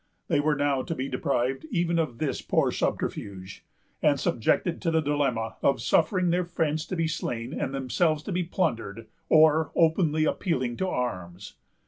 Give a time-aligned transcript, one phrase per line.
[0.29, 3.63] They were now to be deprived of even this poor subterfuge,
[4.01, 8.31] and subjected to the dilemma of suffering their friends to be slain and themselves to
[8.31, 11.53] be plundered, or openly appealing to arms.